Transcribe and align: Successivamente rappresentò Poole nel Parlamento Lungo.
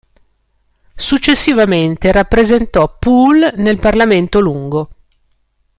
Successivamente 0.95 2.11
rappresentò 2.11 2.97
Poole 2.97 3.53
nel 3.57 3.77
Parlamento 3.77 4.39
Lungo. 4.39 4.89